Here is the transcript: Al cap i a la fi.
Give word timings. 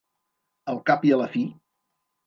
Al 0.73 0.81
cap 0.89 1.07
i 1.11 1.15
a 1.15 1.21
la 1.23 1.31
fi. 1.37 1.47